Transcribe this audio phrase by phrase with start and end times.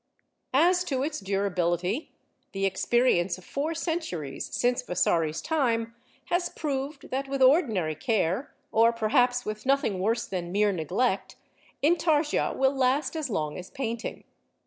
[0.55, 2.11] As to its durability,
[2.53, 5.93] the experience of four centuries since Vasari's time
[6.31, 11.35] has proved that with ordinary care, or perhaps with nothing worse than mere neglect,
[11.83, 14.23] Intarsia will last as long as painting.